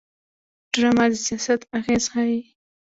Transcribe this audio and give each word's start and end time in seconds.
ډرامه 0.71 1.05
د 1.11 1.13
سیاست 1.25 1.61
اغېز 1.77 2.03
ښيي 2.11 2.39